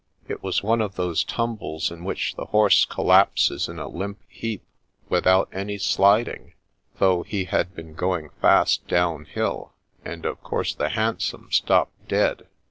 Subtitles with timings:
[0.27, 4.63] It was one of those tumbles in which the horse collapses in a limp heap
[5.09, 6.53] without any slid ing,
[6.97, 12.47] though he had been going fast downhill, and of course the hansom stopped dead.